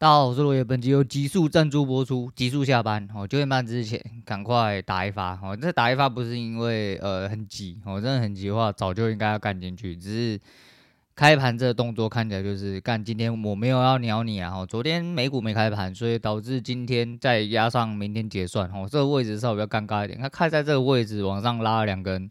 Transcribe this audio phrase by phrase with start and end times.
[0.00, 2.30] 大家好，我是罗爷，本集由极速赞助播出。
[2.36, 5.58] 极速下班哦，九点半之前赶快打一发哦。
[5.60, 9.96] 这打一发不是因为呃很急哦，真的很急的话，早就应该要干进去。
[9.96, 10.40] 只是
[11.16, 13.04] 开盘这个动作看起来就是干。
[13.04, 18.86] 今天我没有要鸟你啊，哦，昨天美股没开盘，所以导致今天再压上明天结算哦。
[18.88, 20.16] 这个位置稍微比较尴尬一点。
[20.20, 22.30] 它开在这个位置往上拉了两根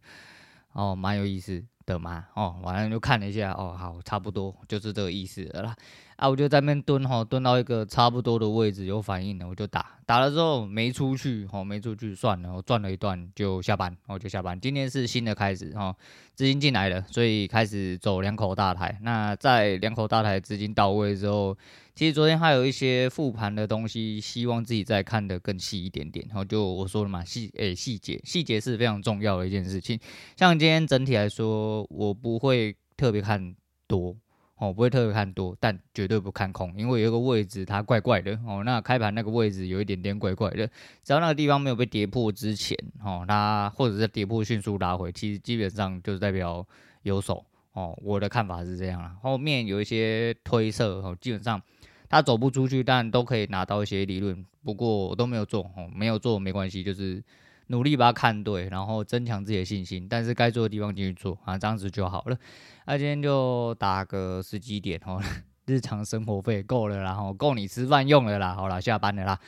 [0.71, 2.55] 哦，蛮有意思的嘛哦。
[2.63, 5.75] 完了就看了一下哦，好，差不多就是这个意思了啦。
[6.18, 14.59] 啊，我就在那边蹲哈，蹲到一个差不多的位置有反应了，我就打，打了之后没出去，哈，没出去算了，我转了一段就下班，我就下班。
[14.59, 15.95] 今天是新的开始，哈，
[16.33, 18.97] 资金进来了，所以开始走两口大台。
[19.04, 21.56] 那在两口大台资金到位之后，
[21.93, 26.25] 其实昨天还有一些复盘的东西，希望自己再看得更细一点点。
[26.29, 30.00] 然后就我说了嘛，细诶细节，细节是非常重要的一件事情。
[30.36, 33.56] 像今天整体来说，我不会特别看
[33.88, 34.16] 多。
[34.58, 38.64] 哦，不会特别看多，但绝对不看空，因为有一个位置它怪怪的哦。
[38.66, 40.67] 那开盘那个位置有一点点怪怪的，
[41.03, 46.66] 只要那个地方没有被跌破之前，哦，它或者是跌破迅速拉回，其实基本上就是代表
[47.04, 47.96] 有手哦。
[48.02, 49.16] 我的看法是这样啦。
[49.22, 51.62] 后面有一些推测哦，基本上
[52.09, 54.44] 它走不出去，但都可以拿到一些理论。
[54.64, 57.24] 不过我都没有做哦，没有做没关系，就是
[57.68, 60.08] 努力把它看对，然后增强自己的信心。
[60.10, 62.38] 但是该做的地方继续做啊，这样子就好了。
[62.86, 65.22] 那、今天就打个十几点哦，
[65.66, 69.40] 日常生活费够了，然后够你吃饭用了啦，好了，下班了啦，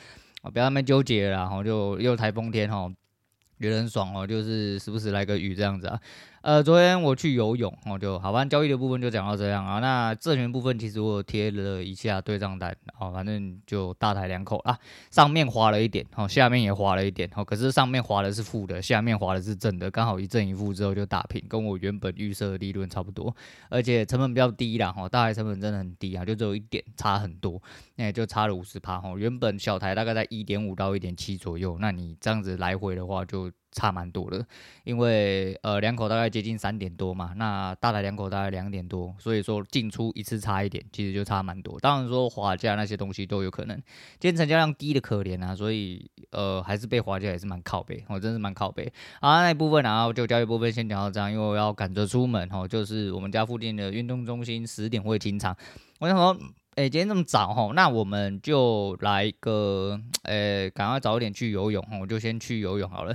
[0.52, 2.92] 不要那么纠结了，然后就又台风天哦，
[3.58, 6.00] 觉得很爽哦，就是时不时来个雨这样子啊。
[6.42, 9.78] 呃，昨天我去游泳，哦，就好，吧交易的部分就讲到这样啊。
[9.78, 14.78] 那证券部分其实我贴了一下对账单，哦，反正就大台两口啊，
[15.10, 23.36] 上面滑了一点，哦，下面也滑了一点，哦，可是上面滑的是负的，下面滑的是正的，刚好一正一负之后就打平，跟我原本预设的利润差不多，
[23.68, 27.60] 而且成本比较低啦，哦，大台成本真的很低啊，就只有一点差很多，
[27.96, 33.52] 那也就差了五十趴，哦，原本小台大概在一点五到一点七左右，那你这样子来回的话就。
[33.72, 34.44] 差蛮多的，
[34.84, 41.78] 因为呃两口大概接近三点多嘛，那大台两口大概两点多，所以说进出一次差一点，其实就差蛮多。
[41.80, 43.76] 当然说滑价那些东西都有可能，
[44.18, 48.92] 今天成交量低的可怜啊，所以呃还是被滑价也是蛮靠背，我、真是蛮靠背。
[49.20, 55.56] 好，那一部分然后就交易部分先讲到这样，因为我要赶着出门哦，就是我们家附近的运动中心十点会清场。
[56.00, 56.36] 我想说，
[56.76, 63.14] 哎、今天这么早吼，那我们就来一个，呃、欸，赶快早一点去游泳，我就先去游泳好了。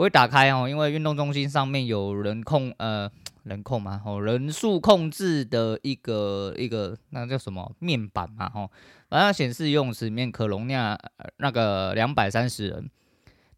[0.00, 3.06] 我会打开哦，因为运动中心上面有人控，呃，
[3.44, 7.70] 人控嘛，哦，人数控制的一个一个那个叫什么？
[7.80, 8.70] 面板嘛，吼，
[9.10, 10.98] 然后显示游泳池里面可容纳
[11.36, 12.90] 那个两百三十人。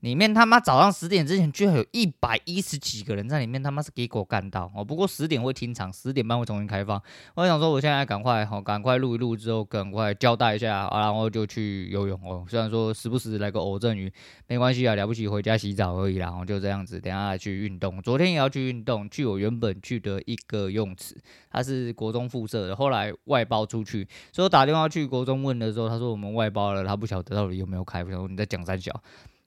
[0.02, 4.84] 里面他妈早上十点之前居然有一百一十几个人在里面，他妈是给狗干到哦！
[4.84, 7.00] 不过十点会停场，十点半会重新开放。
[7.36, 12.44] 我想说，我现在赶快好，赶快录一录之后，赶快交代一下，然后就去游泳哦。
[12.48, 14.12] 虽然说时不时来个偶阵雨，
[14.48, 16.26] 没关系啊，了不起回家洗澡而已啦。
[16.26, 18.02] 然后就这样子，等下来去运动。
[18.02, 21.16] 昨天也要去运动，去我原本去的一个泳池，
[21.48, 28.02] 它是国中附设的，后来外包出去，所以我打电话去国中问的时候，他说我们外包了，他不晓得到底有没有开。
[28.02, 28.92] 我想说你在讲三小。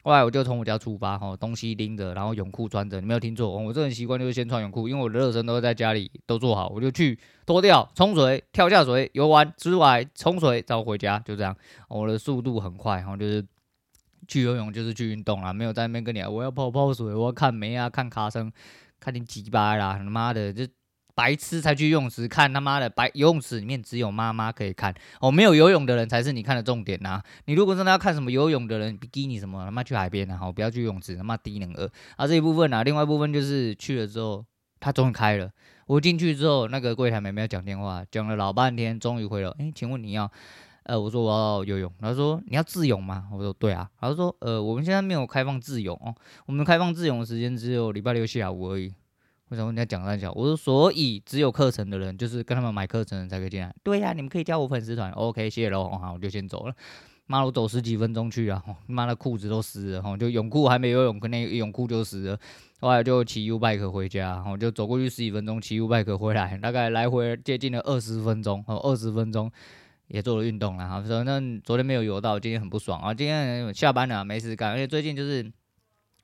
[0.06, 11.58] 后来我就从我家出发，哈，东西拎着，然后泳裤穿着，你没有听错，我这种习惯就是先穿泳裤，因为我的热身都在家里都做好，我就去脱掉，冲水，跳下水，游完出来冲水，再回家，就这样，
[11.90, 13.44] 我的速度很快，然后就是
[14.28, 18.52] 去游泳就是去运动啦，没有在那边跟你，我要泡泡水，我要看梅啊，看卡声，
[19.00, 20.68] 看你几巴啦，他妈的就。
[21.16, 32.28] 白痴才去游泳池看他妈的白游泳池里面只有妈妈可以看哦，没有游泳的人才是你看的重点呐、你如果真的要看什么游泳的人比基尼什么，他妈去海边啊，好不要去泳池，他妈低能儿啊。
[32.28, 34.46] 这一部分啊，另外一部分就是去了之后，
[34.80, 35.50] 他终于开了。
[35.88, 39.56] 我进去之后，那个柜台妹妹讲电话，讲了老半天，终于回了。
[39.58, 40.30] 哎，请问你要？
[40.84, 43.26] 呃，我说我要游泳，他说你要自泳吗？
[43.32, 43.90] 我说对啊。
[44.00, 46.14] 他说呃，我们现在没有开放自泳哦，
[46.46, 48.94] 我们开放自泳的时间只有礼拜六下午而已。
[49.50, 50.32] 为什么你要讲三小？
[50.32, 53.72] 我说，所以只有课程的人，就是跟他们买课程的人才可以进来。
[53.84, 55.12] 对呀、啊，你们可以加我粉丝团。
[55.12, 55.88] OK，谢谢喽。
[55.90, 56.74] 好，我就先走了。
[57.28, 62.40] 妈，我走十几分钟去啊，妈的裤子都湿了吼，就泳裤还没游泳，跟那泳裤就湿了。
[62.80, 68.64] 后来就骑 U bike 回家，我就走过去十几分钟，骑 U bike 回来，大概来回接近了二十分钟。
[68.68, 69.52] 哦，二十分钟
[70.08, 70.90] 也做了运动了。
[70.90, 73.14] 哈，反正昨天没有游到，今天很不爽啊。
[73.14, 75.52] 今天下班了，没事干，而且最近就是。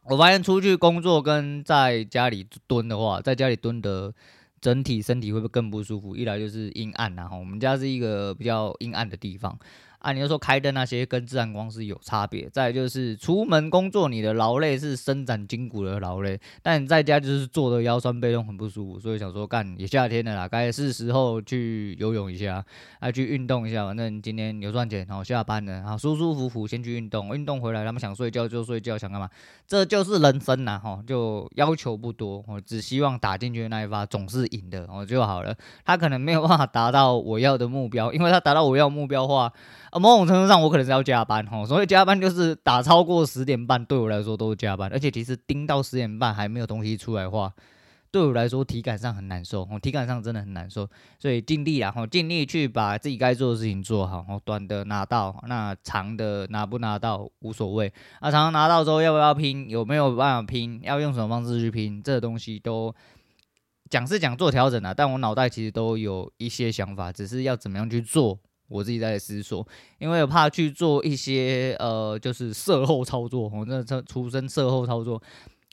[0.04, 4.14] 我发现出去工作跟在家里蹲的话，在家里蹲的
[4.60, 6.16] 整体身体会不会更不舒服？
[6.16, 9.58] 一来就是阴暗，然后我们家是一个比较阴暗的地方
[10.02, 12.50] 啊，你就说开灯那些跟自然光是有差别。
[12.50, 22.66] 再就是出门工作，你的劳累是伸展筋骨的劳累，但你在家就是坐的腰酸背痛很不舒服，所以想说干也夏天了啦，该是时候去游泳一下，
[23.00, 23.86] 啊去运动一下。
[23.86, 29.30] 反正今天有赚钱，然后下班了，然后舒舒服服先去运动，运动回来他们想睡觉就睡觉，想干嘛？
[29.68, 35.56] 这就是人生呐，哈，就要求不多，我只希望打进去的那一发总是赢的，哦就好了。
[35.86, 39.54] 他可能没有办法达到我要的目标，因为他达到我要目标的话。
[39.92, 44.90] 啊，某种程度上，我可能是要加班哦，所以加班就是打超过十点半，对我来说都是加班。
[44.92, 47.54] 而且其实盯到十点半还没有东西出来的话，
[48.10, 50.88] 对我来说体感上很难受，我体感上真的很难受。
[51.20, 54.26] 所以尽力啊，吼，尽力去把自己该做的事情做好。
[54.30, 57.92] 哦短的拿到，那长的拿不拿到无所谓。
[58.22, 62.96] 啊，长的拿到之后要不要拼，有没有办法拼，要用什么方式去拼，这东西都
[63.90, 68.40] 讲是讲做调整啊，但我脑袋其实都有一些想法，只是要怎么样去做。
[68.72, 69.68] 我自己在思索，
[70.00, 75.22] 因为我怕去做一些呃，就是售后操作，我这这出生售后操作，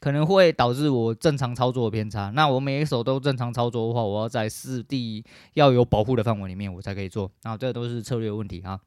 [0.01, 2.31] 可能会导致我正常操作的偏差。
[2.35, 5.25] 那我每一手都正常操作的话，我要在四 D
[5.55, 7.31] 要有保护的范围里面，我才可以做。
[7.43, 8.79] 然后这都是策略问题啊，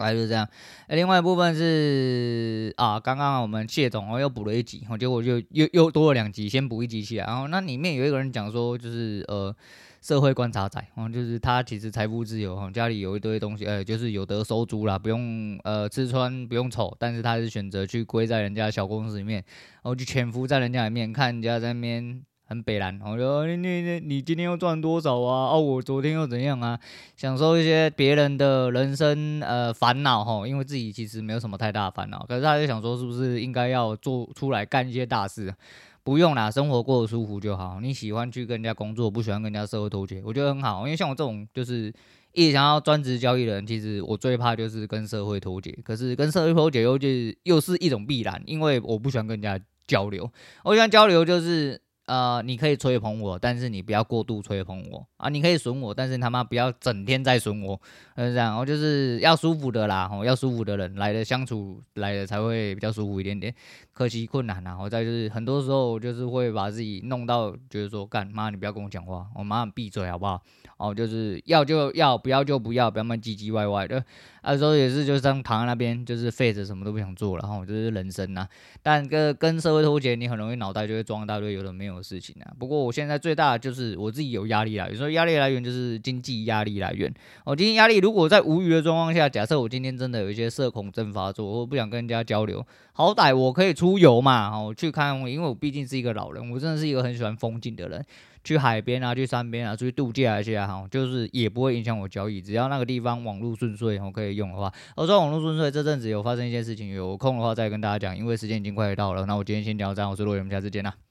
[0.00, 0.48] 大概就是这样。
[0.88, 7.26] 另外一部分是啊，刚刚我们谢总哦又补了一集，结果就又又多了两集，先补一集起来。
[7.26, 9.54] 然后那里面有一个人讲说，就是呃。
[10.02, 19.44] 社会观察仔，哦，就是他其实财富自由，哈，家里有一堆东西，呃，就是有得收租啦，不用呃吃穿不用愁，但是他是选择去归在人家小公司里面，
[19.82, 25.52] 然后去潜伏在人家里面，看人家在那边很北烂，我说你你你今天又赚多少啊？
[25.52, 26.76] 哦，我昨天又怎样啊？
[27.16, 35.54] 享受一些别人的人生呃烦恼，哈，因为自己其实没有什么太大烦恼，可是他就想说，是不是应该要做出来干一些大事？
[36.02, 37.78] 不用啦，生活过得舒服就好。
[37.80, 40.84] 你喜欢去跟人家工作，不喜欢跟人家社会脱节，我觉得很好。
[40.86, 41.94] 因为像我这种就是
[42.32, 45.78] 一直想要专职交易的人，其实我最怕就是跟社会脱节。
[45.84, 50.28] 可是跟社会脱节又就是又是一种必然，因为我不喜欢跟人家交流。
[50.64, 51.80] 我喜欢交流就是。
[52.10, 55.28] 呃，你可以吹捧我，但是你不要过度吹捧我啊！
[55.28, 57.80] 你可以损我，但是他妈不要整天在损我，
[58.16, 58.58] 是这样。
[58.58, 63.54] 我就是要舒服的啦，哦，要舒服的人来的相处来的才会比较舒服一点点。
[63.92, 70.42] 可惜困难，然后再就是很多时候就是会把自己弄到，就是说干妈，你不要跟我讲话，我马上闭嘴好不好？
[70.78, 74.02] 哦，就是要就要，不要就不要，不要那么唧唧歪歪的。
[74.42, 78.48] 有时候也是，就是这样躺在那边，就是废着，什么都不想做，然后就是人生呐。
[78.82, 82.50] 但跟跟社会脱节，你很容易脑袋就会装一大堆有的没有的事情啊。
[82.58, 84.88] 不过我现在最大的就是我自己有压力啦。
[84.88, 87.12] 有时候压力来源就是经济压力来源。
[87.44, 98.04] 我经济压力如果在无语的状况下，假设我今天真的有一些社恐症发作，我不想跟人家交流，好歹我可以出游嘛，哦，去看，因为我毕竟是一个老人，我真的是一个很喜欢风景的人。
[98.42, 104.72] 去海边啊，去山边啊，出去度假一下哈，就是也不会影响我交易，只要那个地方网络顺遂，我可以用的话。
[104.96, 109.26] 我说网络顺遂，这阵子有发生一件事情，有空的话再跟大家讲，因为时间已经快到了。
[109.26, 111.09] 那我今天先聊这样，我是罗伟，我们下次见啦。